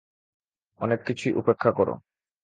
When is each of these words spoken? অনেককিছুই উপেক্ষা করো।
অনেককিছুই 0.81 1.33
উপেক্ষা 1.33 1.71
করো। 1.71 1.93